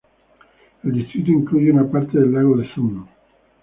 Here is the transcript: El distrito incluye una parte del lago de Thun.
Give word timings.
El 0.83 0.93
distrito 0.93 1.29
incluye 1.29 1.71
una 1.71 1.85
parte 1.87 2.17
del 2.17 2.31
lago 2.33 2.57
de 2.57 2.67
Thun. 2.73 3.07